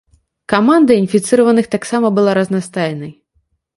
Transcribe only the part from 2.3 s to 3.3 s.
разнастайнай.